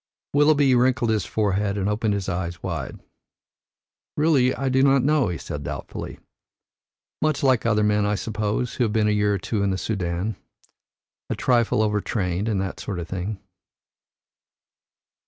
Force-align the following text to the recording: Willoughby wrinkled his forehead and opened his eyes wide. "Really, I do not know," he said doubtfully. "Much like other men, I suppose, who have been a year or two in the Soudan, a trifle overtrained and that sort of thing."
Willoughby 0.33 0.73
wrinkled 0.73 1.11
his 1.11 1.27
forehead 1.27 1.77
and 1.77 1.87
opened 1.87 2.15
his 2.15 2.27
eyes 2.27 2.63
wide. 2.63 2.99
"Really, 4.17 4.51
I 4.51 4.67
do 4.67 4.81
not 4.81 5.03
know," 5.03 5.27
he 5.27 5.37
said 5.37 5.63
doubtfully. 5.63 6.17
"Much 7.21 7.43
like 7.43 7.67
other 7.67 7.83
men, 7.83 8.03
I 8.03 8.15
suppose, 8.15 8.73
who 8.73 8.83
have 8.83 8.93
been 8.93 9.07
a 9.07 9.11
year 9.11 9.35
or 9.35 9.37
two 9.37 9.61
in 9.61 9.69
the 9.69 9.77
Soudan, 9.77 10.37
a 11.29 11.35
trifle 11.35 11.83
overtrained 11.83 12.49
and 12.49 12.59
that 12.59 12.79
sort 12.79 12.97
of 12.97 13.07
thing." 13.09 13.41